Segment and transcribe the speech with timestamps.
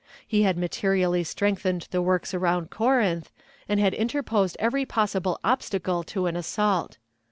[0.25, 3.31] He had materially strengthened the works around Corinth,
[3.69, 6.97] and had interposed every possible obstacle to an assault.